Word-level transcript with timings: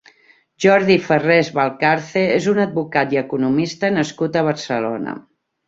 Jordi 0.63 0.95
Ferrés 1.09 1.51
Valcarce 1.57 2.25
és 2.39 2.49
un 2.53 2.63
advocat 2.65 3.15
i 3.17 3.21
economista 3.23 3.95
nascut 4.01 4.43
a 4.43 4.47
Barcelona. 4.51 5.19